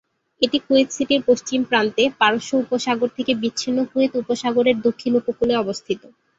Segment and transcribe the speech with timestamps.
[0.41, 6.01] এটি কুয়েত সিটির পশ্চিম প্রান্তে, পারস্য উপসাগর থেকে বিচ্ছিন্ন কুয়েত উপসাগরের দক্ষিণ উপকূলে অবস্থিত।